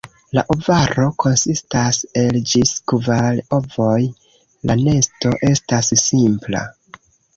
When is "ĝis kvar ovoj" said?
2.53-4.01